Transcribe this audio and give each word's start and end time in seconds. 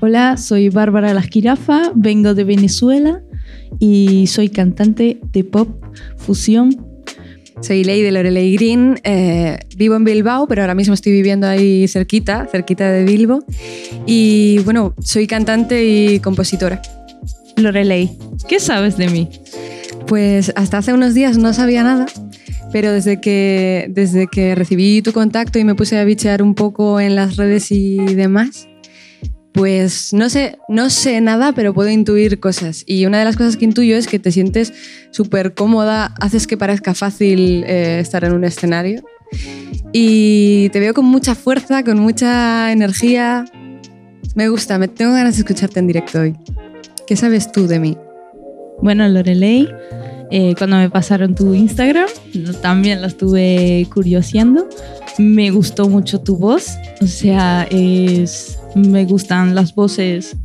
Hola, 0.00 0.36
soy 0.36 0.68
Bárbara 0.68 1.12
Lasquirafa, 1.12 1.90
vengo 1.96 2.34
de 2.34 2.44
Venezuela 2.44 3.20
y 3.80 4.28
soy 4.28 4.48
cantante 4.48 5.18
de 5.32 5.42
pop 5.42 5.84
fusión. 6.16 6.86
Soy 7.60 7.82
Ley 7.82 8.02
de 8.02 8.12
Lorelei 8.12 8.54
Green, 8.54 9.00
eh, 9.02 9.58
vivo 9.76 9.96
en 9.96 10.04
Bilbao, 10.04 10.46
pero 10.46 10.62
ahora 10.62 10.76
mismo 10.76 10.94
estoy 10.94 11.10
viviendo 11.10 11.48
ahí 11.48 11.88
cerquita, 11.88 12.46
cerquita 12.46 12.92
de 12.92 13.02
Bilbo. 13.02 13.44
Y 14.06 14.60
bueno, 14.60 14.94
soy 15.00 15.26
cantante 15.26 15.84
y 15.84 16.20
compositora. 16.20 16.80
Lorelei, 17.58 18.10
¿qué 18.48 18.60
sabes 18.60 18.96
de 18.96 19.08
mí? 19.08 19.28
Pues 20.06 20.52
hasta 20.56 20.78
hace 20.78 20.92
unos 20.92 21.14
días 21.14 21.36
no 21.38 21.52
sabía 21.52 21.82
nada, 21.82 22.06
pero 22.72 22.92
desde 22.92 23.20
que, 23.20 23.86
desde 23.90 24.26
que 24.26 24.54
recibí 24.54 25.02
tu 25.02 25.12
contacto 25.12 25.58
y 25.58 25.64
me 25.64 25.74
puse 25.74 25.98
a 25.98 26.04
bichear 26.04 26.42
un 26.42 26.54
poco 26.54 27.00
en 27.00 27.14
las 27.14 27.36
redes 27.36 27.70
y 27.70 27.96
demás, 28.14 28.68
pues 29.52 30.12
no 30.12 30.28
sé, 30.30 30.58
no 30.68 30.88
sé 30.88 31.20
nada, 31.20 31.52
pero 31.52 31.74
puedo 31.74 31.90
intuir 31.90 32.38
cosas. 32.38 32.84
Y 32.86 33.06
una 33.06 33.18
de 33.18 33.24
las 33.24 33.36
cosas 33.36 33.56
que 33.56 33.64
intuyo 33.64 33.96
es 33.96 34.06
que 34.06 34.18
te 34.18 34.30
sientes 34.30 34.72
súper 35.10 35.54
cómoda, 35.54 36.14
haces 36.20 36.46
que 36.46 36.56
parezca 36.56 36.94
fácil 36.94 37.64
eh, 37.66 37.98
estar 38.00 38.24
en 38.24 38.34
un 38.34 38.44
escenario. 38.44 39.02
Y 39.92 40.68
te 40.70 40.80
veo 40.80 40.94
con 40.94 41.06
mucha 41.06 41.34
fuerza, 41.34 41.82
con 41.82 41.98
mucha 41.98 42.70
energía. 42.72 43.44
Me 44.34 44.48
gusta, 44.48 44.78
me 44.78 44.88
tengo 44.88 45.12
ganas 45.12 45.34
de 45.34 45.40
escucharte 45.40 45.80
en 45.80 45.86
directo 45.86 46.20
hoy. 46.20 46.36
¿Qué 47.08 47.16
sabes 47.16 47.50
tú 47.50 47.66
de 47.66 47.80
mí? 47.80 47.96
Bueno, 48.82 49.08
Lorelei, 49.08 49.66
eh, 50.30 50.54
cuando 50.58 50.76
me 50.76 50.90
pasaron 50.90 51.34
tu 51.34 51.54
Instagram, 51.54 52.06
también 52.60 53.00
lo 53.00 53.06
estuve 53.06 53.86
curioseando. 53.90 54.68
Me 55.16 55.50
gustó 55.50 55.88
mucho 55.88 56.20
tu 56.20 56.36
voz, 56.36 56.76
o 57.00 57.06
sea, 57.06 57.66
es 57.70 58.58
me 58.74 59.06
gustan 59.06 59.54
las 59.54 59.74
voces, 59.74 60.36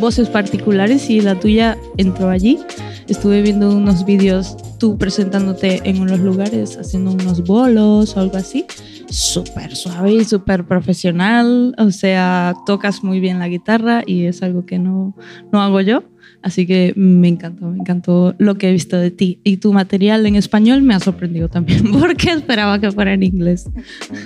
voces 0.00 0.28
particulares 0.28 1.08
y 1.08 1.20
la 1.20 1.38
tuya 1.38 1.78
entró 1.98 2.30
allí. 2.30 2.58
Estuve 3.06 3.40
viendo 3.40 3.70
unos 3.70 4.04
vídeos 4.04 4.56
tú 4.78 4.98
presentándote 4.98 5.82
en 5.84 6.00
unos 6.00 6.18
lugares, 6.18 6.78
haciendo 6.78 7.12
unos 7.12 7.44
bolos 7.44 8.16
o 8.16 8.20
algo 8.20 8.38
así. 8.38 8.66
Súper 9.10 9.76
suave 9.76 10.14
y 10.14 10.24
súper 10.24 10.64
profesional. 10.64 11.74
O 11.78 11.90
sea, 11.90 12.54
tocas 12.64 13.02
muy 13.04 13.20
bien 13.20 13.38
la 13.38 13.48
guitarra 13.48 14.02
y 14.06 14.24
es 14.24 14.42
algo 14.42 14.64
que 14.64 14.78
no, 14.78 15.14
no 15.52 15.60
hago 15.60 15.80
yo. 15.80 16.04
Así 16.42 16.66
que 16.66 16.94
me 16.96 17.28
encantó, 17.28 17.66
me 17.66 17.78
encantó 17.78 18.34
lo 18.38 18.56
que 18.56 18.70
he 18.70 18.72
visto 18.72 18.96
de 18.96 19.10
ti. 19.10 19.40
Y 19.44 19.58
tu 19.58 19.72
material 19.72 20.24
en 20.26 20.36
español 20.36 20.82
me 20.82 20.94
ha 20.94 21.00
sorprendido 21.00 21.48
también, 21.48 21.92
porque 22.00 22.30
esperaba 22.30 22.80
que 22.80 22.90
fuera 22.90 23.12
en 23.12 23.22
inglés. 23.22 23.68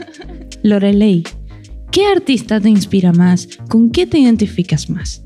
Lorelei, 0.62 1.24
¿Qué 1.94 2.06
artista 2.06 2.60
te 2.60 2.69
inspira 2.69 3.12
más? 3.12 3.48
¿Con 3.69 3.92
qué 3.92 4.04
te 4.04 4.19
identificas 4.19 4.91
más? 4.91 5.22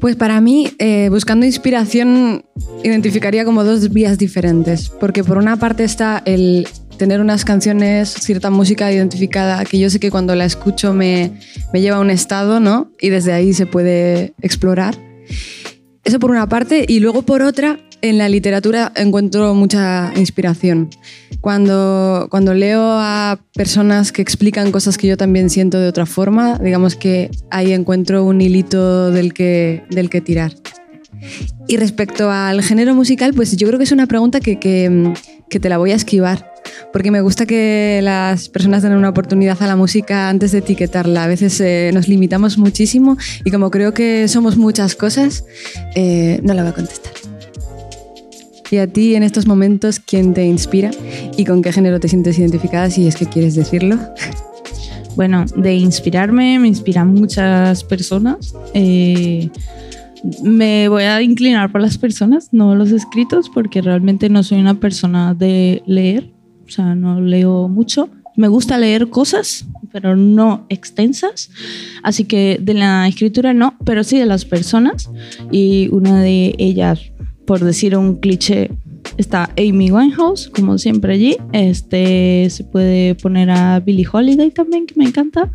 Pues 0.00 0.14
para 0.14 0.40
mí, 0.40 0.68
eh, 0.78 1.08
buscando 1.10 1.44
inspiración, 1.44 2.44
identificaría 2.84 3.44
como 3.44 3.64
dos 3.64 3.92
vías 3.92 4.16
diferentes. 4.16 4.90
Porque 4.90 5.24
por 5.24 5.36
una 5.36 5.56
parte 5.56 5.82
está 5.82 6.22
el 6.24 6.68
tener 6.96 7.20
unas 7.20 7.44
canciones, 7.44 8.10
cierta 8.10 8.50
música 8.50 8.92
identificada, 8.92 9.64
que 9.64 9.78
yo 9.78 9.90
sé 9.90 10.00
que 10.00 10.10
cuando 10.10 10.34
la 10.34 10.44
escucho 10.44 10.92
me, 10.92 11.32
me 11.72 11.80
lleva 11.80 11.96
a 11.98 12.00
un 12.00 12.10
estado, 12.10 12.60
¿no? 12.60 12.90
Y 13.00 13.10
desde 13.10 13.32
ahí 13.32 13.52
se 13.52 13.66
puede 13.66 14.34
explorar. 14.40 14.96
Eso 16.04 16.18
por 16.18 16.30
una 16.30 16.48
parte. 16.48 16.84
Y 16.86 17.00
luego 17.00 17.22
por 17.22 17.42
otra, 17.42 17.78
en 18.02 18.18
la 18.18 18.28
literatura 18.28 18.92
encuentro 18.96 19.54
mucha 19.54 20.12
inspiración. 20.16 20.90
Cuando, 21.40 22.28
cuando 22.30 22.52
leo 22.54 22.82
a 22.82 23.40
personas 23.54 24.12
que 24.12 24.22
explican 24.22 24.72
cosas 24.72 24.98
que 24.98 25.06
yo 25.06 25.16
también 25.16 25.48
siento 25.50 25.78
de 25.78 25.88
otra 25.88 26.06
forma, 26.06 26.58
digamos 26.58 26.96
que 26.96 27.30
ahí 27.50 27.72
encuentro 27.72 28.24
un 28.24 28.40
hilito 28.40 29.10
del 29.10 29.32
que, 29.32 29.84
del 29.90 30.10
que 30.10 30.20
tirar. 30.20 30.52
Y 31.66 31.78
respecto 31.78 32.30
al 32.30 32.62
género 32.62 32.94
musical, 32.94 33.32
pues 33.32 33.56
yo 33.56 33.66
creo 33.66 33.78
que 33.78 33.84
es 33.84 33.92
una 33.92 34.06
pregunta 34.06 34.40
que, 34.40 34.58
que, 34.58 35.14
que 35.48 35.60
te 35.60 35.70
la 35.70 35.78
voy 35.78 35.92
a 35.92 35.94
esquivar, 35.94 36.53
porque 36.92 37.10
me 37.10 37.20
gusta 37.20 37.46
que 37.46 38.00
las 38.02 38.48
personas 38.48 38.82
den 38.82 38.92
una 38.92 39.08
oportunidad 39.08 39.62
a 39.62 39.66
la 39.66 39.76
música 39.76 40.28
antes 40.28 40.52
de 40.52 40.58
etiquetarla. 40.58 41.24
A 41.24 41.26
veces 41.26 41.60
eh, 41.60 41.90
nos 41.92 42.08
limitamos 42.08 42.58
muchísimo 42.58 43.16
y 43.44 43.50
como 43.50 43.70
creo 43.70 43.94
que 43.94 44.28
somos 44.28 44.56
muchas 44.56 44.94
cosas, 44.94 45.44
eh, 45.94 46.40
no 46.42 46.54
la 46.54 46.62
voy 46.62 46.70
a 46.70 46.74
contestar. 46.74 47.12
Y 48.70 48.78
a 48.78 48.88
ti 48.88 49.14
en 49.14 49.22
estos 49.22 49.46
momentos, 49.46 50.00
¿quién 50.00 50.34
te 50.34 50.44
inspira 50.44 50.90
y 51.36 51.44
con 51.44 51.62
qué 51.62 51.72
género 51.72 52.00
te 52.00 52.08
sientes 52.08 52.38
identificada 52.38 52.90
si 52.90 53.06
es 53.06 53.14
que 53.14 53.26
quieres 53.26 53.54
decirlo? 53.54 53.98
Bueno, 55.16 55.44
de 55.56 55.74
inspirarme 55.74 56.58
me 56.58 56.66
inspiran 56.66 57.14
muchas 57.14 57.84
personas. 57.84 58.52
Eh, 58.74 59.48
me 60.42 60.88
voy 60.88 61.04
a 61.04 61.22
inclinar 61.22 61.70
por 61.70 61.80
las 61.80 61.98
personas, 61.98 62.48
no 62.52 62.74
los 62.74 62.90
escritos, 62.90 63.48
porque 63.48 63.80
realmente 63.80 64.28
no 64.28 64.42
soy 64.42 64.58
una 64.58 64.74
persona 64.74 65.34
de 65.34 65.82
leer, 65.86 66.33
o 66.66 66.70
sea, 66.70 66.94
no 66.94 67.20
leo 67.20 67.68
mucho. 67.68 68.08
Me 68.36 68.48
gusta 68.48 68.78
leer 68.78 69.10
cosas, 69.10 69.64
pero 69.92 70.16
no 70.16 70.66
extensas. 70.68 71.50
Así 72.02 72.24
que 72.24 72.58
de 72.60 72.74
la 72.74 73.06
escritura 73.06 73.54
no, 73.54 73.76
pero 73.84 74.02
sí 74.02 74.18
de 74.18 74.26
las 74.26 74.44
personas. 74.44 75.08
Y 75.52 75.88
una 75.92 76.20
de 76.20 76.54
ellas 76.58 77.00
por 77.46 77.62
decir 77.62 77.96
un 77.96 78.16
cliché, 78.16 78.70
está 79.16 79.50
Amy 79.58 79.90
Winehouse, 79.90 80.48
como 80.48 80.78
siempre 80.78 81.14
allí. 81.14 81.36
Este 81.52 82.48
se 82.50 82.64
puede 82.64 83.14
poner 83.14 83.50
a 83.50 83.80
Billie 83.80 84.06
Holiday 84.10 84.50
también, 84.50 84.86
que 84.86 84.94
me 84.96 85.04
encanta. 85.04 85.50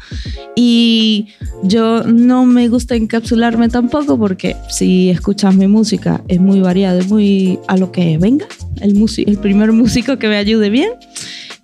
Y 0.56 1.28
yo 1.64 2.04
no 2.04 2.46
me 2.46 2.68
gusta 2.70 2.96
encapsularme 2.96 3.70
tampoco 3.70 4.18
porque 4.18 4.56
si 4.70 5.10
escuchas 5.10 5.56
mi 5.56 5.68
música 5.68 6.22
es 6.28 6.40
muy 6.40 6.60
variada, 6.60 7.00
es 7.00 7.10
muy 7.10 7.60
a 7.68 7.78
lo 7.78 7.92
que 7.92 8.18
venga. 8.18 8.48
El, 8.82 9.38
primer 9.38 9.72
músico 9.72 10.18
que 10.18 10.28
me 10.28 10.38
ayude 10.38 10.70
bien. 10.70 10.92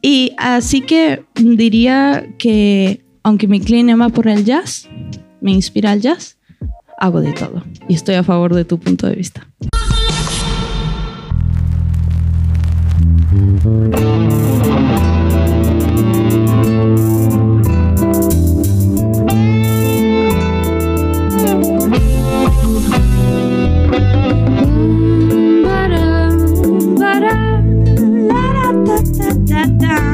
Y 0.02 0.34
así 0.38 0.81
que 0.81 1.24
diría 1.36 2.26
que 2.38 3.02
aunque 3.24 3.48
me 3.48 3.58
incline 3.58 3.96
más 3.96 4.12
por 4.12 4.28
el 4.28 4.46
jazz, 4.46 4.88
me 5.42 5.52
inspira 5.52 5.94
el 5.94 6.02
jazz, 6.02 6.38
hago 7.00 7.22
de 7.22 7.34
todo. 7.34 7.64
Y 7.88 7.96
estoy 7.96 8.16
a 8.16 8.24
favor 8.24 8.54
de 8.54 8.66
tu 8.66 8.80
punto 8.80 9.08
de 9.08 9.16
vista. 9.16 9.48
da 28.30 28.72
da 28.86 28.97
da 29.18 29.34
da 29.47 29.66
da 29.66 29.66
da 29.80 30.05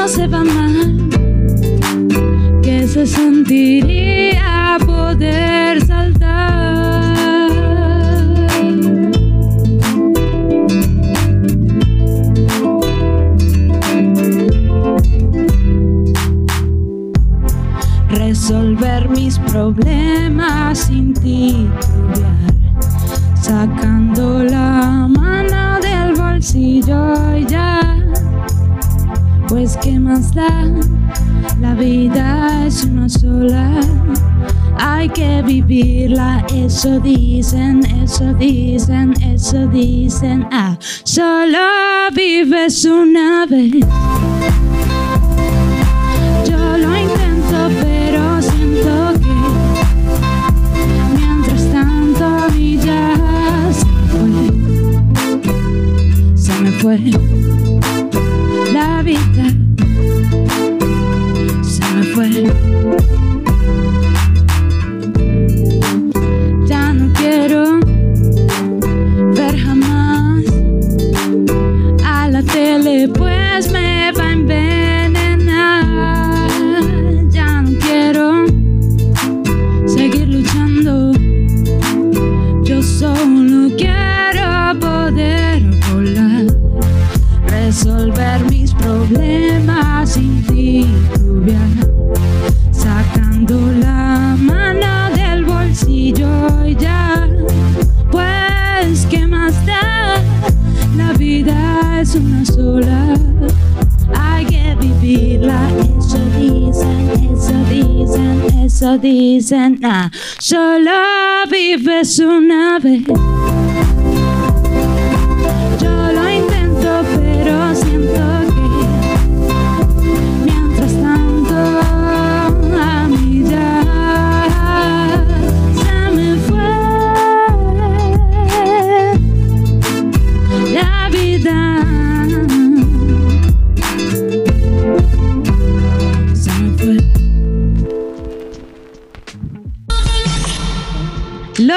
no 0.00 0.08
sepa 0.08 0.42
más 0.42 0.86
que 2.62 2.88
se 2.88 3.06
sentiría 3.06 4.78
poder 4.86 5.84
saltar. 5.84 7.50
Resolver 18.08 19.10
mis 19.10 19.38
problemas 19.38 19.99
la 30.34 31.74
vida 31.74 32.66
es 32.66 32.84
una 32.84 33.08
sola, 33.08 33.80
hay 34.78 35.08
que 35.08 35.42
vivirla, 35.42 36.44
eso 36.54 37.00
dicen, 37.00 37.80
eso 38.02 38.34
dicen, 38.34 39.14
eso 39.22 39.66
dicen, 39.66 40.46
ah, 40.52 40.76
solo 41.04 41.58
vives 42.14 42.84
una 42.84 43.46
vez. 43.46 43.72
Yo 46.48 46.76
lo 46.78 46.96
intento, 46.96 47.70
pero 47.80 48.40
siento 48.42 49.14
que 49.20 49.34
mientras 51.18 51.72
tanto 51.72 52.26
mi 52.54 52.76
ya 52.76 53.16
se 53.72 53.86
me 53.86 54.30
fue, 56.22 56.30
se 56.36 56.52
me 56.60 56.70
fue 56.72 56.98
es 102.10 102.16
una 102.16 102.44
sola. 102.44 103.14
Hay 104.18 104.44
que 104.46 104.74
vivirla, 104.80 105.68
eso 105.98 106.18
dicen, 106.38 107.10
eso 107.32 107.64
dicen, 107.70 108.64
eso 108.64 108.98
dicen. 108.98 109.80
Ah, 109.84 110.10
solo 110.38 110.90
vives 111.50 112.18
una 112.18 112.78
vez. 112.80 113.04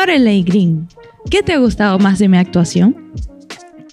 Lorelei 0.05 0.43
Green, 0.43 0.89
¿qué 1.31 1.41
te 1.43 1.53
ha 1.53 1.59
gustado 1.59 1.97
más 1.97 2.19
de 2.19 2.27
mi 2.27 2.37
actuación? 2.37 2.93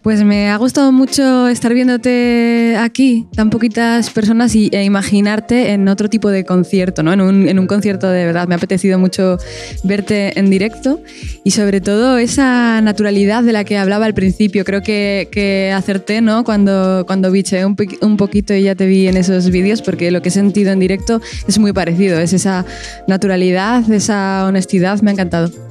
Pues 0.03 0.25
me 0.25 0.51
ha 0.51 0.57
gustado 0.57 0.91
mucho 0.91 1.47
estar 1.47 1.73
viéndote 1.73 2.75
aquí, 2.77 3.29
tan 3.37 3.49
poquitas 3.49 4.11
personas, 4.11 4.57
y, 4.57 4.71
e 4.73 4.83
imaginarte 4.83 5.71
en 5.71 5.87
otro 5.87 6.09
tipo 6.09 6.29
de 6.31 6.45
concierto, 6.45 7.05
¿no? 7.05 7.13
En 7.13 7.21
un, 7.21 7.49
en 7.49 7.61
un 7.61 7.69
concierto 7.69 8.09
de 8.11 8.25
verdad. 8.25 8.49
Me 8.49 8.55
ha 8.55 8.57
apetecido 8.57 8.99
mucho 8.99 9.39
verte 9.85 10.37
en 10.37 10.51
directo 10.51 11.01
y 11.45 11.53
sobre 11.53 11.81
todo 11.81 12.19
esa 12.19 12.81
naturalidad 12.81 13.45
de 13.45 13.53
la 13.53 13.63
que 13.63 13.79
hablaba 13.79 14.07
al 14.07 14.15
principio. 14.15 14.65
Creo 14.65 14.83
que, 14.83 15.29
que 15.31 15.71
acerté, 15.73 16.23
¿no? 16.23 16.43
Cuando, 16.43 17.05
cuando 17.07 17.31
biché 17.31 17.65
un, 17.65 17.77
un 18.01 18.17
poquito 18.17 18.53
y 18.53 18.65
ya 18.65 18.75
te 18.75 18.87
vi 18.87 19.07
en 19.07 19.17
esos 19.17 19.49
vídeos, 19.51 19.81
porque 19.81 20.11
lo 20.11 20.23
que 20.23 20.31
he 20.31 20.33
sentido 20.33 20.73
en 20.73 20.81
directo 20.81 21.21
es 21.47 21.57
muy 21.61 21.73
parecido. 21.73 22.19
Es 22.19 22.33
esa 22.33 22.67
naturalidad, 23.07 23.89
esa 23.93 24.45
honestidad. 24.49 25.01
Me 25.03 25.11
ha 25.11 25.13
encantado. 25.13 25.70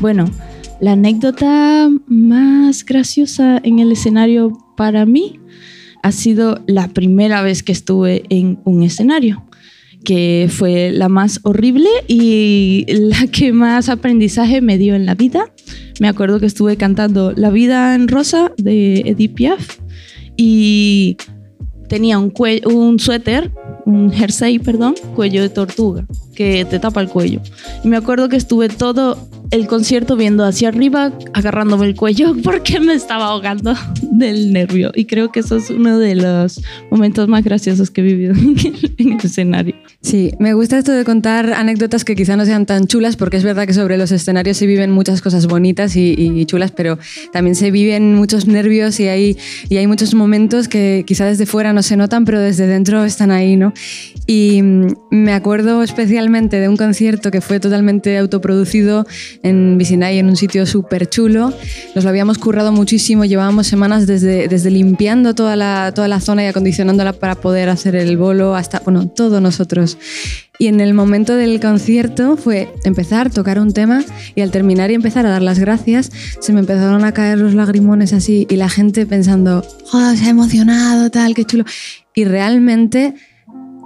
Bueno, 0.00 0.24
la 0.80 0.92
anécdota 0.92 1.90
más 2.06 2.86
graciosa 2.86 3.60
en 3.62 3.80
el 3.80 3.92
escenario 3.92 4.56
para 4.74 5.04
mí 5.04 5.38
ha 6.02 6.10
sido 6.10 6.62
la 6.66 6.88
primera 6.88 7.42
vez 7.42 7.62
que 7.62 7.72
estuve 7.72 8.22
en 8.30 8.60
un 8.64 8.82
escenario, 8.82 9.44
que 10.02 10.48
fue 10.50 10.90
la 10.90 11.10
más 11.10 11.40
horrible 11.42 11.90
y 12.08 12.86
la 12.88 13.26
que 13.26 13.52
más 13.52 13.90
aprendizaje 13.90 14.62
me 14.62 14.78
dio 14.78 14.94
en 14.94 15.04
la 15.04 15.14
vida. 15.14 15.52
Me 16.00 16.08
acuerdo 16.08 16.40
que 16.40 16.46
estuve 16.46 16.78
cantando 16.78 17.32
La 17.36 17.50
vida 17.50 17.94
en 17.94 18.08
rosa 18.08 18.52
de 18.56 19.00
Edith 19.00 19.34
Piaf 19.34 19.80
y 20.38 21.18
tenía 21.90 22.18
un, 22.18 22.98
suéter, 22.98 23.52
un 23.84 24.10
jersey, 24.10 24.58
perdón, 24.58 24.94
cuello 25.14 25.42
de 25.42 25.50
tortuga, 25.50 26.06
que 26.40 26.64
te 26.64 26.78
tapa 26.78 27.02
el 27.02 27.08
cuello. 27.08 27.42
Y 27.84 27.88
me 27.88 27.98
acuerdo 27.98 28.30
que 28.30 28.36
estuve 28.36 28.70
todo 28.70 29.28
el 29.50 29.66
concierto 29.66 30.16
viendo 30.16 30.42
hacia 30.46 30.68
arriba, 30.68 31.12
agarrándome 31.34 31.84
el 31.84 31.94
cuello 31.94 32.34
porque 32.42 32.80
me 32.80 32.94
estaba 32.94 33.26
ahogando 33.26 33.74
del 34.02 34.50
nervio. 34.50 34.90
Y 34.94 35.04
creo 35.04 35.30
que 35.32 35.40
eso 35.40 35.56
es 35.56 35.68
uno 35.68 35.98
de 35.98 36.14
los 36.14 36.62
momentos 36.90 37.28
más 37.28 37.44
graciosos 37.44 37.90
que 37.90 38.00
he 38.00 38.04
vivido 38.04 38.32
en 38.38 38.56
el, 38.58 38.94
en 38.96 39.12
el 39.12 39.18
escenario. 39.18 39.74
Sí, 40.00 40.32
me 40.38 40.54
gusta 40.54 40.78
esto 40.78 40.92
de 40.92 41.04
contar 41.04 41.52
anécdotas 41.52 42.06
que 42.06 42.16
quizá 42.16 42.38
no 42.38 42.46
sean 42.46 42.64
tan 42.64 42.86
chulas, 42.86 43.16
porque 43.16 43.36
es 43.36 43.44
verdad 43.44 43.66
que 43.66 43.74
sobre 43.74 43.98
los 43.98 44.10
escenarios 44.10 44.56
se 44.56 44.66
viven 44.66 44.90
muchas 44.90 45.20
cosas 45.20 45.46
bonitas 45.46 45.94
y, 45.94 46.14
y 46.16 46.46
chulas, 46.46 46.72
pero 46.72 46.98
también 47.34 47.54
se 47.54 47.70
viven 47.70 48.14
muchos 48.14 48.46
nervios 48.46 48.98
y 48.98 49.08
hay, 49.08 49.36
y 49.68 49.76
hay 49.76 49.86
muchos 49.86 50.14
momentos 50.14 50.68
que 50.68 51.04
quizá 51.06 51.26
desde 51.26 51.44
fuera 51.44 51.74
no 51.74 51.82
se 51.82 51.98
notan, 51.98 52.24
pero 52.24 52.40
desde 52.40 52.66
dentro 52.66 53.04
están 53.04 53.30
ahí, 53.30 53.56
¿no? 53.56 53.74
Y 54.26 54.62
mm, 54.62 54.86
me 55.10 55.34
acuerdo 55.34 55.82
especialmente 55.82 56.29
de 56.30 56.68
un 56.68 56.76
concierto 56.76 57.32
que 57.32 57.40
fue 57.40 57.58
totalmente 57.58 58.16
autoproducido 58.16 59.04
en 59.42 59.76
Vicinay, 59.78 60.18
en 60.18 60.28
un 60.28 60.36
sitio 60.36 60.64
súper 60.64 61.08
chulo. 61.08 61.52
Nos 61.96 62.04
lo 62.04 62.10
habíamos 62.10 62.38
currado 62.38 62.70
muchísimo, 62.70 63.24
llevábamos 63.24 63.66
semanas 63.66 64.06
desde, 64.06 64.46
desde 64.46 64.70
limpiando 64.70 65.34
toda 65.34 65.56
la, 65.56 65.92
toda 65.92 66.06
la 66.06 66.20
zona 66.20 66.44
y 66.44 66.46
acondicionándola 66.46 67.14
para 67.14 67.34
poder 67.34 67.68
hacer 67.68 67.96
el 67.96 68.16
bolo, 68.16 68.54
hasta, 68.54 68.80
bueno, 68.80 69.08
todos 69.08 69.42
nosotros. 69.42 69.98
Y 70.60 70.68
en 70.68 70.80
el 70.80 70.94
momento 70.94 71.34
del 71.34 71.58
concierto 71.58 72.36
fue 72.36 72.72
empezar, 72.84 73.30
tocar 73.30 73.58
un 73.58 73.72
tema 73.72 74.04
y 74.36 74.42
al 74.42 74.52
terminar 74.52 74.92
y 74.92 74.94
empezar 74.94 75.26
a 75.26 75.30
dar 75.30 75.42
las 75.42 75.58
gracias, 75.58 76.12
se 76.38 76.52
me 76.52 76.60
empezaron 76.60 77.04
a 77.04 77.12
caer 77.12 77.38
los 77.38 77.54
lagrimones 77.54 78.12
así 78.12 78.46
y 78.48 78.56
la 78.56 78.68
gente 78.68 79.04
pensando, 79.04 79.64
joder, 79.86 80.16
se 80.16 80.26
ha 80.26 80.28
emocionado, 80.28 81.10
tal, 81.10 81.34
qué 81.34 81.44
chulo. 81.44 81.64
Y 82.14 82.24
realmente 82.24 83.14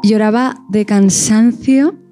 lloraba 0.02 0.56
de 0.68 0.84
cansancio 0.84 2.03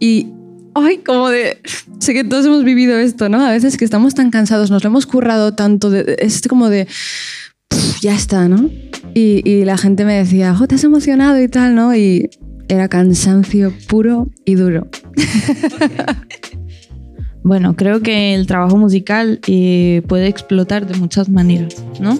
y, 0.00 0.28
ay, 0.74 0.98
como 0.98 1.28
de, 1.30 1.58
sé 2.00 2.14
que 2.14 2.24
todos 2.24 2.46
hemos 2.46 2.64
vivido 2.64 2.98
esto, 2.98 3.28
¿no? 3.28 3.40
A 3.44 3.50
veces 3.52 3.76
que 3.76 3.84
estamos 3.84 4.14
tan 4.14 4.30
cansados, 4.30 4.70
nos 4.70 4.82
lo 4.84 4.88
hemos 4.88 5.06
currado 5.06 5.54
tanto, 5.54 5.90
de- 5.90 6.16
es 6.18 6.42
como 6.48 6.68
de, 6.70 6.86
"Puf, 7.68 8.00
ya 8.00 8.14
está, 8.14 8.48
¿no? 8.48 8.70
Y, 9.14 9.48
y 9.48 9.64
la 9.64 9.76
gente 9.78 10.04
me 10.04 10.14
decía, 10.14 10.54
jo, 10.54 10.66
te 10.66 10.74
has 10.76 10.84
emocionado 10.84 11.40
y 11.40 11.48
tal, 11.48 11.74
¿no? 11.74 11.94
Y 11.94 12.28
era 12.68 12.88
cansancio 12.88 13.72
puro 13.88 14.28
y 14.44 14.54
duro. 14.56 14.88
Bueno, 17.44 17.76
creo 17.76 18.00
que 18.00 18.34
el 18.34 18.46
trabajo 18.46 18.78
musical 18.78 19.38
eh, 19.46 20.00
puede 20.08 20.28
explotar 20.28 20.86
de 20.86 20.98
muchas 20.98 21.28
maneras, 21.28 21.84
¿no? 22.00 22.18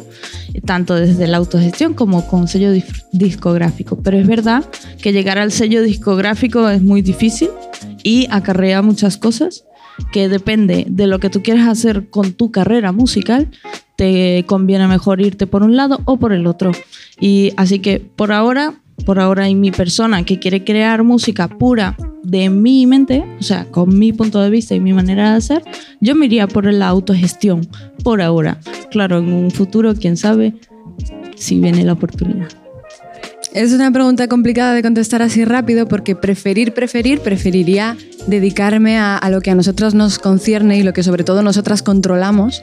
Tanto 0.67 0.95
desde 0.95 1.27
la 1.27 1.39
autogestión 1.39 1.95
como 1.95 2.27
con 2.29 2.47
sello 2.47 2.71
discográfico. 3.11 3.99
Pero 4.03 4.19
es 4.19 4.27
verdad 4.27 4.67
que 5.01 5.15
llegar 5.15 5.39
al 5.39 5.51
sello 5.51 5.83
discográfico 5.83 6.69
es 6.69 6.83
muy 6.83 7.01
difícil 7.01 7.49
y 8.03 8.27
acarrea 8.31 8.83
muchas 8.83 9.17
cosas 9.17 9.65
que 10.13 10.29
depende 10.29 10.85
de 10.91 11.07
lo 11.07 11.19
que 11.21 11.31
tú 11.31 11.43
quieras 11.43 11.69
hacer 11.69 12.11
con 12.11 12.35
tu 12.35 12.51
carrera 12.51 12.93
musical, 12.93 13.49
te 13.97 14.45
conviene 14.47 14.89
mejor 14.89 15.23
irte 15.23 15.47
por 15.47 15.63
un 15.63 15.75
lado 15.75 16.01
o 16.05 16.19
por 16.19 16.35
el 16.35 16.47
otro. 16.47 16.73
Y 17.19 17.55
así 17.57 17.79
que 17.79 17.99
por 17.99 18.31
ahora, 18.31 18.75
por 19.05 19.19
ahora 19.19 19.49
en 19.49 19.61
mi 19.61 19.71
persona 19.71 20.25
que 20.25 20.39
quiere 20.39 20.65
crear 20.65 21.03
música 21.03 21.49
pura 21.49 21.97
de 22.23 22.49
mi 22.49 22.87
mente, 22.87 23.25
o 23.39 23.43
sea, 23.43 23.67
con 23.67 23.99
mi 23.99 24.13
punto 24.13 24.41
de 24.41 24.51
vista 24.51 24.75
y 24.75 24.81
mi 24.81 24.93
manera 24.93 25.33
de 25.33 25.37
hacer, 25.37 25.63
yo 26.01 26.15
me 26.15 26.27
iría 26.27 26.47
por 26.47 26.65
la 26.73 26.89
autogestión 26.89 27.69
por 28.03 28.23
ahora. 28.23 28.59
Claro, 28.91 29.19
en 29.19 29.33
un 29.33 29.51
futuro, 29.51 29.95
quién 29.95 30.17
sabe 30.17 30.55
si 31.37 31.61
viene 31.61 31.85
la 31.85 31.93
oportunidad. 31.93 32.49
Es 33.55 33.73
una 33.73 33.93
pregunta 33.93 34.27
complicada 34.27 34.75
de 34.75 34.83
contestar 34.83 35.23
así 35.23 35.45
rápido 35.45 35.87
porque 35.87 36.17
preferir, 36.17 36.75
preferir, 36.75 37.21
preferiría 37.21 37.97
dedicarme 38.27 38.99
a, 38.99 39.21
lo 39.31 39.41
que 39.43 39.53
a 39.53 39.55
nosotros 39.55 39.95
nos 39.95 40.19
concierne 40.19 40.77
y 40.77 40.83
lo 40.83 40.93
que 40.93 41.05
sobre 41.05 41.23
todo 41.23 41.41
nosotras 41.41 41.85
controlamos 41.85 42.63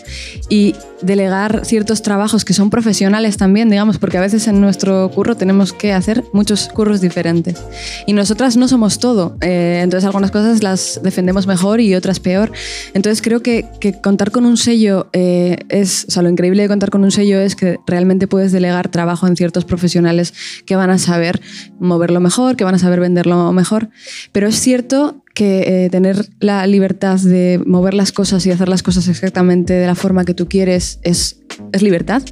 y 0.49 0.75
delegar 1.01 1.65
ciertos 1.65 2.01
trabajos 2.01 2.45
que 2.45 2.53
son 2.53 2.69
profesionales 2.69 3.37
también, 3.37 3.69
digamos, 3.69 3.97
porque 3.97 4.17
a 4.17 4.21
veces 4.21 4.47
en 4.47 4.61
nuestro 4.61 5.09
curro 5.11 5.35
tenemos 5.35 5.73
que 5.73 5.93
hacer 5.93 6.23
muchos 6.33 6.69
curros 6.69 7.01
diferentes. 7.01 7.63
Y 8.07 8.13
nosotras 8.13 8.57
no 8.57 8.67
somos 8.67 8.99
todo, 8.99 9.37
eh, 9.41 9.81
entonces 9.83 10.05
algunas 10.05 10.31
cosas 10.31 10.63
las 10.63 10.99
defendemos 11.03 11.47
mejor 11.47 11.81
y 11.81 11.95
otras 11.95 12.19
peor. 12.19 12.51
Entonces 12.93 13.21
creo 13.21 13.41
que, 13.41 13.65
contar 14.01 14.31
con 14.31 14.45
un 14.45 14.57
sello 14.57 15.09
eh, 15.13 15.57
es, 15.69 16.05
o 16.07 16.11
sea, 16.11 16.23
lo 16.23 16.29
increíble 16.29 16.63
de 16.63 16.67
contar 16.67 16.89
con 16.89 17.03
un 17.03 17.11
sello 17.11 17.39
es 17.39 17.55
que 17.55 17.79
realmente 17.87 18.27
puedes 18.27 18.51
delegar 18.51 18.89
trabajo 18.89 19.27
en 19.27 19.35
ciertos 19.35 19.65
profesionales 19.65 20.33
que 20.65 20.75
van 20.75 20.89
a 20.89 20.97
saber 20.97 21.41
moverlo 21.79 22.19
mejor, 22.19 22.55
que 22.55 22.63
van 22.63 22.75
a 22.75 22.79
saber 22.79 22.99
venderlo 22.99 23.51
mejor. 23.51 23.89
Pero 24.31 24.47
es 24.47 24.59
cierto 24.59 25.20
que 25.33 25.85
eh, 25.85 25.89
tener 25.89 26.29
la 26.39 26.65
libertad 26.67 27.19
de 27.19 27.61
mover 27.65 27.93
las 27.93 28.11
cosas 28.11 28.45
y 28.45 28.51
hacer 28.51 28.69
las 28.69 28.83
cosas 28.83 29.07
exactamente 29.07 29.73
de 29.73 29.87
la 29.87 29.95
forma 29.95 30.25
que 30.25 30.33
tú 30.33 30.47
quieres 30.47 30.99
es, 31.03 31.41
es 31.71 31.81
libertad. 31.81 32.23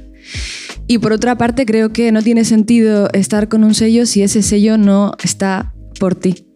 Y 0.86 0.98
por 0.98 1.12
otra 1.12 1.38
parte, 1.38 1.66
creo 1.66 1.92
que 1.92 2.12
no 2.12 2.22
tiene 2.22 2.44
sentido 2.44 3.08
estar 3.12 3.48
con 3.48 3.64
un 3.64 3.74
sello 3.74 4.06
si 4.06 4.22
ese 4.22 4.42
sello 4.42 4.76
no 4.76 5.12
está 5.22 5.74
por 5.98 6.14
ti. 6.14 6.46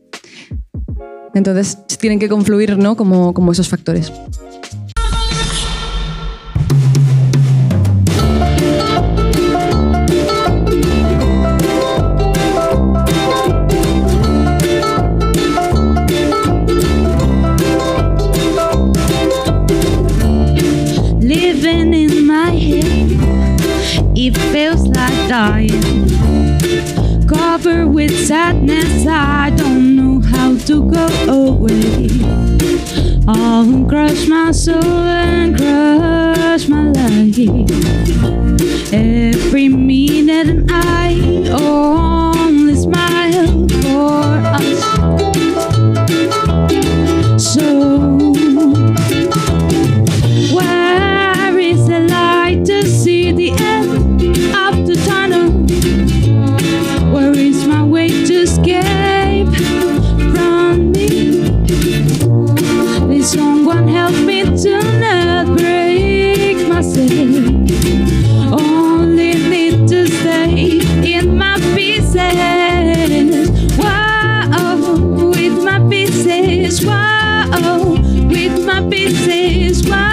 Entonces, 1.34 1.78
tienen 1.98 2.18
que 2.18 2.28
confluir 2.28 2.78
¿no? 2.78 2.96
como, 2.96 3.34
como 3.34 3.52
esos 3.52 3.68
factores. 3.68 4.12
Sadness, 28.66 29.06
I 29.06 29.50
don't 29.50 29.96
know 29.96 30.20
how 30.20 30.56
to 30.56 30.90
go 30.90 31.06
away. 31.28 32.08
I'll 33.26 33.84
crush 33.86 34.26
my 34.28 34.52
soul 34.52 34.84
and 34.84 35.56
crush 35.56 36.68
my 36.68 36.90
life. 36.90 37.38
Every 38.92 39.68
minute, 39.68 40.48
and 40.48 40.70
I 40.70 40.83
With 78.28 78.64
my 78.66 78.80
business. 78.80 79.82
Whoa. 79.88 80.04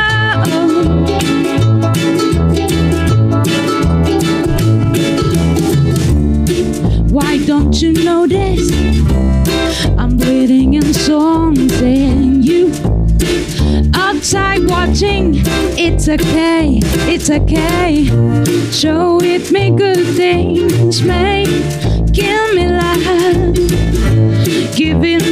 Why 7.11 7.37
don't 7.45 7.81
you 7.81 7.91
notice? 7.93 8.71
I'm 9.97 10.17
bleeding 10.17 10.75
in 10.75 10.93
songs 10.93 11.81
and 11.81 12.43
you 12.45 12.71
outside 13.93 14.65
watching. 14.69 15.33
It's 15.77 16.07
okay, 16.07 16.79
it's 17.13 17.29
okay. 17.29 18.05
Show 18.71 19.21
it 19.21 19.51
me 19.51 19.71
good 19.71 20.05
things, 20.15 21.01
make 21.01 21.49
give 22.13 22.53
me 22.55 22.67
life. 22.67 23.55
Giving 24.75 25.30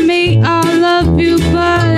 you 1.20 1.38
by. 1.52 1.89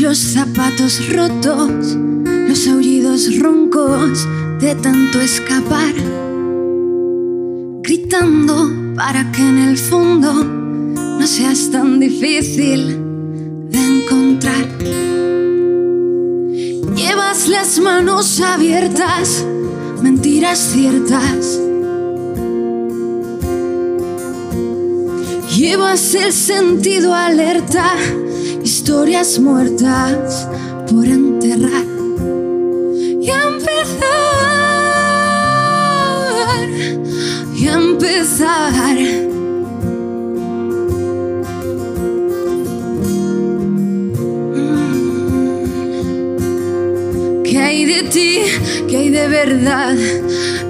Los 0.00 0.18
zapatos 0.18 1.00
rotos, 1.12 1.96
los 2.48 2.66
aullidos 2.68 3.38
roncos 3.38 4.26
de 4.60 4.74
tanto 4.76 5.20
escapar, 5.20 5.94
gritando 7.82 8.70
para 8.94 9.30
que 9.32 9.42
en 9.42 9.58
el 9.58 9.76
fondo 9.76 10.32
no 10.32 11.26
seas 11.26 11.70
tan 11.70 12.00
difícil 12.00 12.98
de 13.70 13.78
encontrar. 13.78 14.68
Llevas 16.94 17.48
las 17.48 17.78
manos 17.78 18.40
abiertas, 18.40 19.44
mentiras 20.02 20.58
ciertas. 20.58 21.60
Llevas 25.56 26.14
el 26.14 26.32
sentido 26.32 27.14
alerta, 27.14 27.94
historias 28.74 29.38
muertas 29.38 30.48
por 30.88 31.04
enterrar. 31.04 31.84
Y 33.20 33.28
empezar, 33.28 33.92
y 37.54 37.68
empezar. 37.68 38.96
Mm. 44.54 44.92
¿Qué 47.44 47.58
hay 47.58 47.84
de 47.84 48.02
ti? 48.04 48.40
¿Qué 48.88 48.96
hay 48.96 49.10
de 49.10 49.28
verdad? 49.28 49.94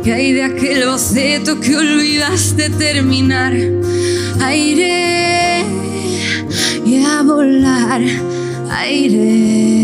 ¿Qué 0.03 0.13
hay 0.13 0.33
de 0.33 0.43
aquel 0.43 0.89
boceto 0.89 1.61
que 1.61 1.77
olvidaste 1.77 2.69
terminar? 2.71 3.55
Aire 4.41 5.32
volar, 7.33 8.03
aire. 8.71 9.82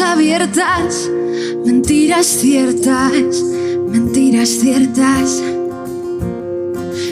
Abiertas, 0.00 1.10
mentiras 1.64 2.26
ciertas, 2.26 3.42
mentiras 3.88 4.48
ciertas. 4.48 5.42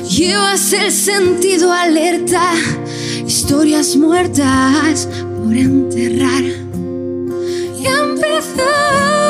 Llevas 0.09 0.73
el 0.73 0.91
sentido 0.93 1.73
alerta, 1.73 2.53
historias 3.27 3.97
muertas 3.97 5.09
por 5.43 5.57
enterrar 5.57 6.45
y 7.79 7.87
empezar, 7.87 9.28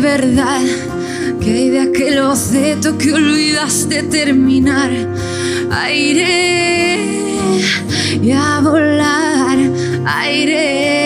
verdad? 0.00 0.60
¿Qué 1.40 1.50
hay 1.50 1.70
de 1.70 1.80
aquel 1.80 2.20
boceto 2.22 2.98
que 2.98 3.12
olvidaste 3.12 4.02
terminar? 4.04 4.90
Aire 5.70 6.98
y 8.22 8.32
a 8.32 8.60
volar, 8.60 9.58
aire. 10.06 10.96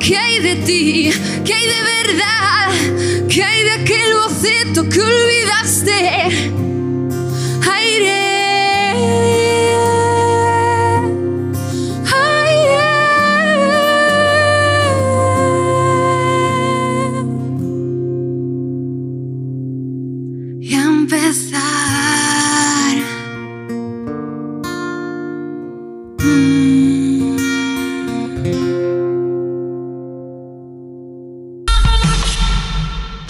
¿Qué 0.00 0.16
hay 0.16 0.40
de 0.40 0.56
ti? 0.66 1.10
¿Qué 1.44 1.54
hay 1.54 1.66
de 1.66 1.82
verdad? 1.94 3.28
¿Qué 3.28 3.42
hay 3.42 3.62
de 3.64 3.72
aquel 3.72 4.14
boceto 4.14 4.88
que 4.88 5.00
olvidaste? 5.00 6.75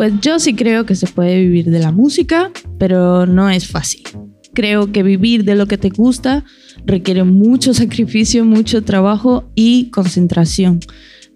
Pues 0.06 0.20
yo 0.20 0.38
sí 0.38 0.54
creo 0.54 0.86
que 0.86 0.94
se 0.94 1.08
puede 1.08 1.36
vivir 1.40 1.68
de 1.68 1.80
la 1.80 1.90
música, 1.90 2.52
pero 2.78 3.26
no 3.26 3.50
es 3.50 3.66
fácil. 3.66 4.04
Creo 4.54 4.92
que 4.92 5.02
vivir 5.02 5.42
de 5.42 5.56
lo 5.56 5.66
que 5.66 5.78
te 5.78 5.88
gusta 5.88 6.44
requiere 6.84 7.24
mucho 7.24 7.74
sacrificio, 7.74 8.44
mucho 8.44 8.84
trabajo 8.84 9.50
y 9.56 9.90
concentración, 9.90 10.78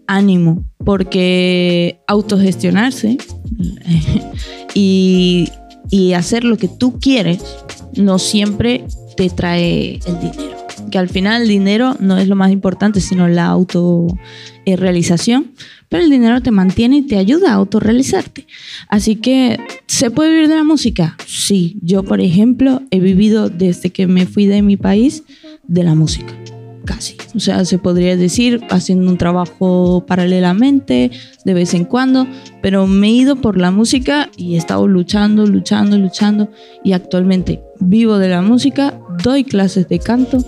ánimo, 0.07 0.65
porque 0.85 1.99
autogestionarse 2.07 3.19
y, 4.75 5.49
y 5.91 6.13
hacer 6.13 6.45
lo 6.45 6.57
que 6.57 6.69
tú 6.69 7.01
quieres 7.01 7.43
no 7.97 8.21
siempre 8.21 8.85
te 9.17 9.31
trae 9.31 9.99
el 10.07 10.21
dinero. 10.21 10.50
Que 10.91 10.99
al 10.99 11.09
final 11.09 11.43
el 11.43 11.49
dinero 11.49 11.97
no 12.01 12.19
es 12.19 12.29
lo 12.29 12.37
más 12.37 12.51
importante, 12.51 13.01
sino 13.01 13.29
la 13.29 13.47
autorrealización. 13.47 15.53
Pero 15.89 16.05
el 16.05 16.11
dinero 16.11 16.41
te 16.41 16.51
mantiene 16.51 16.99
y 16.99 17.03
te 17.03 17.17
ayuda 17.17 17.51
a 17.51 17.55
autorrealizarte. 17.55 18.47
Así 18.89 19.17
que, 19.17 19.59
¿se 19.87 20.11
puede 20.11 20.31
vivir 20.31 20.49
de 20.49 20.57
la 20.57 20.65
música? 20.65 21.17
Sí. 21.27 21.79
Yo, 21.83 22.05
por 22.05 22.21
ejemplo, 22.21 22.83
he 22.91 23.01
vivido 23.01 23.49
desde 23.49 23.91
que 23.91 24.07
me 24.07 24.27
fui 24.27 24.47
de 24.47 24.63
mi 24.63 24.77
país 24.77 25.25
de 25.67 25.83
la 25.83 25.95
música. 25.95 26.35
Casi. 26.91 27.17
O 27.37 27.39
sea, 27.39 27.65
se 27.65 27.79
podría 27.79 28.17
decir 28.17 28.63
haciendo 28.69 29.09
un 29.09 29.17
trabajo 29.17 30.05
paralelamente, 30.09 31.13
de 31.45 31.55
vez 31.55 31.73
en 31.73 31.85
cuando, 31.85 32.27
pero 32.63 32.89
me 32.89 33.07
he 33.07 33.13
ido 33.13 33.37
por 33.37 33.59
la 33.59 33.71
música 33.71 34.29
y 34.37 34.57
he 34.57 34.59
estado 34.59 34.89
luchando, 34.89 35.47
luchando, 35.47 35.97
luchando. 35.97 36.51
Y 36.83 36.93
actualmente 36.93 37.63
vivo 37.79 38.19
de 38.19 38.29
la 38.29 38.43
música, 38.43 38.99
doy 39.23 39.45
clases 39.45 39.89
de 39.89 40.01
canto, 40.01 40.39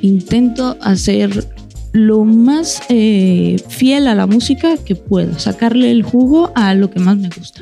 intento 0.00 0.76
hacer 0.80 1.46
lo 1.92 2.24
más 2.24 2.82
eh, 2.88 3.62
fiel 3.68 4.08
a 4.08 4.16
la 4.16 4.26
música 4.26 4.76
que 4.78 4.96
puedo, 4.96 5.38
sacarle 5.38 5.92
el 5.92 6.02
jugo 6.02 6.50
a 6.56 6.74
lo 6.74 6.90
que 6.90 6.98
más 6.98 7.16
me 7.16 7.28
gusta, 7.28 7.60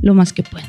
lo 0.00 0.14
más 0.14 0.32
que 0.32 0.44
puedo. 0.44 0.64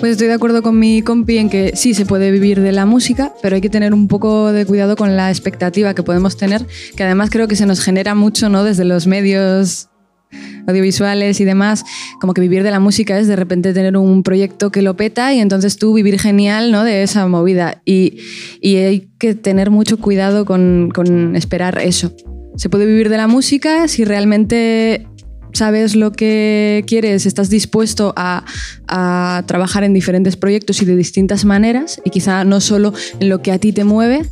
Pues 0.00 0.12
estoy 0.12 0.28
de 0.28 0.34
acuerdo 0.34 0.62
con 0.62 0.78
mi 0.78 1.02
compi 1.02 1.38
en 1.38 1.50
que 1.50 1.72
sí 1.74 1.92
se 1.92 2.06
puede 2.06 2.30
vivir 2.30 2.60
de 2.60 2.70
la 2.70 2.86
música, 2.86 3.32
pero 3.42 3.56
hay 3.56 3.60
que 3.60 3.68
tener 3.68 3.92
un 3.92 4.06
poco 4.06 4.52
de 4.52 4.64
cuidado 4.64 4.94
con 4.94 5.16
la 5.16 5.28
expectativa 5.28 5.92
que 5.92 6.04
podemos 6.04 6.36
tener, 6.36 6.64
que 6.94 7.02
además 7.02 7.30
creo 7.30 7.48
que 7.48 7.56
se 7.56 7.66
nos 7.66 7.80
genera 7.80 8.14
mucho 8.14 8.48
¿no? 8.48 8.62
desde 8.62 8.84
los 8.84 9.08
medios 9.08 9.88
audiovisuales 10.68 11.40
y 11.40 11.44
demás, 11.44 11.84
como 12.20 12.32
que 12.32 12.40
vivir 12.40 12.62
de 12.62 12.70
la 12.70 12.78
música 12.78 13.18
es 13.18 13.26
de 13.26 13.34
repente 13.34 13.72
tener 13.72 13.96
un 13.96 14.22
proyecto 14.22 14.70
que 14.70 14.82
lo 14.82 14.96
peta 14.96 15.34
y 15.34 15.40
entonces 15.40 15.78
tú 15.78 15.92
vivir 15.94 16.20
genial 16.20 16.70
¿no? 16.70 16.84
de 16.84 17.02
esa 17.02 17.26
movida. 17.26 17.82
Y, 17.84 18.20
hay 18.62 19.08
que 19.18 19.34
tener 19.34 19.70
mucho 19.70 19.98
cuidado 19.98 20.44
con 20.44 21.34
esperar 21.34 21.80
eso. 21.82 22.14
Se 22.54 22.68
puede 22.68 22.86
vivir 22.86 23.08
de 23.08 23.16
la 23.16 23.26
música 23.26 23.88
si 23.88 24.04
realmente 24.04 25.08
sabes 25.52 25.96
lo 25.96 26.12
que 26.12 26.84
quieres, 26.86 27.26
estás 27.26 27.50
dispuesto 27.50 28.12
a, 28.16 28.44
a, 28.86 29.42
trabajar 29.46 29.84
en 29.84 29.92
diferentes 29.92 30.36
proyectos 30.36 30.82
y 30.82 30.84
de 30.84 30.96
distintas 30.96 31.44
maneras, 31.44 32.00
y 32.04 32.10
quizá 32.10 32.44
no 32.44 32.60
solo 32.60 32.92
en 33.20 33.28
lo 33.28 33.42
que 33.42 33.52
a 33.52 33.58
ti 33.58 33.72
te 33.72 33.84
mueve, 33.84 34.22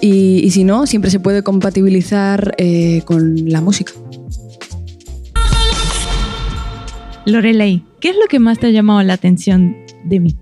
y, 0.00 0.40
y 0.44 0.50
si 0.50 0.64
no, 0.64 0.86
siempre 0.86 1.10
se 1.10 1.20
puede 1.20 1.42
compatibilizar 1.42 2.54
eh, 2.58 3.02
con 3.04 3.50
la 3.50 3.60
música. 3.60 3.92
Lorelei, 7.26 7.84
¿qué 8.00 8.10
es 8.10 8.16
lo 8.16 8.26
que 8.28 8.38
más 8.38 8.58
te 8.58 8.68
ha 8.68 8.70
llamado 8.70 9.02
la 9.02 9.12
atención 9.12 9.76
de 10.04 10.20
mí? 10.20 10.36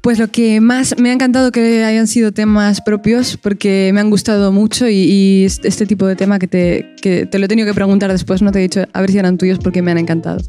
Pues 0.00 0.18
lo 0.18 0.28
que 0.28 0.62
más 0.62 0.94
me 0.98 1.10
ha 1.10 1.12
encantado 1.12 1.52
que 1.52 1.84
hayan 1.84 2.06
sido 2.06 2.32
temas 2.32 2.80
propios 2.80 3.36
porque 3.36 3.90
me 3.92 4.00
han 4.00 4.08
gustado 4.08 4.50
mucho 4.50 4.88
y, 4.88 5.44
este 5.44 5.84
tipo 5.84 6.06
de 6.06 6.16
tema 6.16 6.38
que 6.38 6.48
te, 6.48 6.94
que 7.02 7.26
te, 7.26 7.38
lo 7.38 7.44
he 7.44 7.48
tenido 7.48 7.68
que 7.68 7.74
preguntar 7.74 8.10
después, 8.10 8.40
no 8.40 8.50
te 8.50 8.60
he 8.60 8.62
dicho 8.62 8.84
a 8.92 9.00
ver 9.02 9.10
si 9.10 9.18
eran 9.18 9.36
tuyos 9.36 9.58
porque 9.58 9.82
me 9.82 9.90
han 9.90 9.98
encantado. 9.98 10.40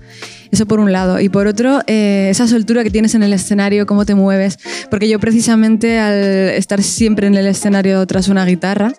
Eso 0.51 0.65
por 0.65 0.79
un 0.79 0.91
lado. 0.91 1.19
Y 1.19 1.29
por 1.29 1.47
otro, 1.47 1.81
eh, 1.87 2.27
esa 2.29 2.47
soltura 2.47 2.83
que 2.83 2.89
tienes 2.89 3.15
en 3.15 3.23
el 3.23 3.31
escenario, 3.31 3.85
cómo 3.85 4.05
te 4.05 4.15
mueves. 4.15 4.57
Porque 4.89 5.07
yo 5.07 5.19
precisamente 5.19 5.97
al 5.99 6.15
estar 6.15 6.83
siempre 6.83 7.27
en 7.27 7.35
el 7.35 7.47
escenario 7.47 8.05
tras 8.05 8.27
una 8.27 8.45
guitarra, 8.45 8.93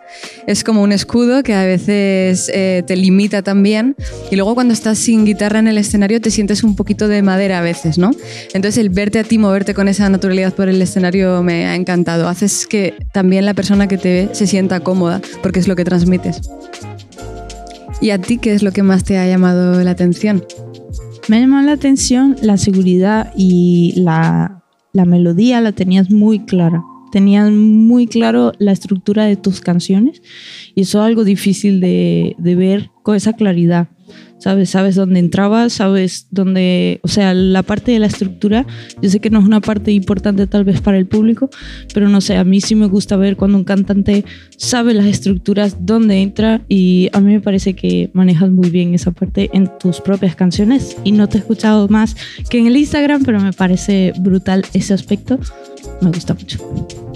es 0.46 0.64
como 0.64 0.82
un 0.82 0.92
escudo 0.92 1.42
que 1.42 1.54
a 1.54 1.64
veces 1.64 2.50
eh, 2.54 2.82
te 2.86 2.96
limita 2.96 3.42
también. 3.42 3.96
Y 4.30 4.36
luego 4.36 4.54
cuando 4.54 4.72
estás 4.72 4.98
sin 4.98 5.26
guitarra 5.26 5.58
en 5.58 5.68
el 5.68 5.76
escenario 5.76 6.20
te 6.20 6.30
sientes 6.30 6.64
un 6.64 6.74
poquito 6.74 7.06
de 7.08 7.22
madera 7.22 7.58
a 7.58 7.62
veces, 7.62 7.98
¿no? 7.98 8.12
Entonces 8.54 8.78
el 8.78 8.88
verte 8.88 9.18
a 9.18 9.24
ti 9.24 9.36
moverte 9.36 9.74
con 9.74 9.88
esa 9.88 10.08
naturalidad 10.08 10.54
por 10.54 10.68
el 10.68 10.80
escenario 10.80 11.42
me 11.42 11.66
ha 11.66 11.74
encantado. 11.74 12.28
Haces 12.28 12.66
que 12.66 12.94
también 13.12 13.44
la 13.44 13.52
persona 13.52 13.88
que 13.88 13.98
te 13.98 14.08
ve 14.08 14.28
se 14.32 14.46
sienta 14.46 14.80
cómoda 14.80 15.20
porque 15.42 15.60
es 15.60 15.68
lo 15.68 15.76
que 15.76 15.84
transmites. 15.84 16.40
¿Y 18.00 18.10
a 18.10 18.18
ti 18.18 18.38
qué 18.38 18.52
es 18.52 18.62
lo 18.62 18.72
que 18.72 18.82
más 18.82 19.04
te 19.04 19.18
ha 19.18 19.26
llamado 19.28 19.80
la 19.84 19.92
atención? 19.92 20.44
Me 21.28 21.36
ha 21.36 21.62
la 21.62 21.72
atención 21.72 22.36
la 22.42 22.56
seguridad 22.56 23.32
y 23.36 23.94
la, 23.96 24.64
la 24.92 25.04
melodía 25.04 25.60
la 25.60 25.72
tenías 25.72 26.10
muy 26.10 26.40
clara. 26.40 26.82
tenías 27.12 27.50
muy 27.50 28.06
claro 28.06 28.52
la 28.58 28.72
estructura 28.72 29.24
de 29.24 29.36
tus 29.36 29.60
canciones 29.60 30.22
y 30.74 30.80
eso 30.80 30.98
es 31.00 31.06
algo 31.06 31.24
difícil 31.24 31.80
de, 31.80 32.34
de 32.38 32.54
ver 32.56 32.90
con 33.02 33.14
esa 33.14 33.34
claridad. 33.34 33.88
¿Sabes? 34.38 34.70
Sabes 34.70 34.96
dónde 34.96 35.20
entrabas, 35.20 35.74
sabes 35.74 36.26
dónde, 36.30 37.00
o 37.02 37.08
sea, 37.08 37.32
la 37.32 37.62
parte 37.62 37.92
de 37.92 38.00
la 38.00 38.06
estructura, 38.06 38.66
yo 39.00 39.08
sé 39.08 39.20
que 39.20 39.30
no 39.30 39.38
es 39.38 39.44
una 39.44 39.60
parte 39.60 39.92
importante 39.92 40.46
tal 40.48 40.64
vez 40.64 40.80
para 40.80 40.98
el 40.98 41.06
público, 41.06 41.48
pero 41.94 42.08
no 42.08 42.20
sé, 42.20 42.36
a 42.36 42.44
mí 42.44 42.60
sí 42.60 42.74
me 42.74 42.86
gusta 42.86 43.16
ver 43.16 43.36
cuando 43.36 43.58
un 43.58 43.64
cantante 43.64 44.24
sabe 44.56 44.94
las 44.94 45.06
estructuras, 45.06 45.76
dónde 45.80 46.22
entra 46.22 46.62
y 46.68 47.08
a 47.12 47.20
mí 47.20 47.32
me 47.32 47.40
parece 47.40 47.74
que 47.74 48.10
manejas 48.14 48.50
muy 48.50 48.70
bien 48.70 48.94
esa 48.94 49.12
parte 49.12 49.48
en 49.52 49.70
tus 49.78 50.00
propias 50.00 50.34
canciones 50.34 50.96
y 51.04 51.12
no 51.12 51.28
te 51.28 51.38
he 51.38 51.40
escuchado 51.40 51.86
más 51.88 52.16
que 52.50 52.58
en 52.58 52.66
el 52.66 52.76
Instagram, 52.76 53.22
pero 53.24 53.40
me 53.40 53.52
parece 53.52 54.12
brutal 54.18 54.64
ese 54.72 54.92
aspecto, 54.92 55.38
me 56.00 56.10
gusta 56.10 56.34
mucho. 56.34 57.11